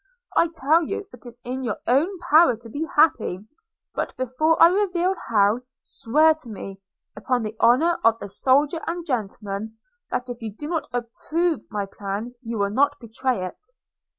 [0.35, 3.45] –I tell you, it is in your own power to be happy;
[3.93, 6.81] but before I reveal how, swear to me,
[7.15, 9.77] upon the honour of a soldier and a gentleman,
[10.09, 13.67] that if you do not approve my plan you will not betray it.'